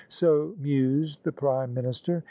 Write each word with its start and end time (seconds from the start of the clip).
So 0.07 0.55
mused 0.57 1.23
the 1.25 1.31
Prime 1.31 1.75
Minister. 1.75 2.19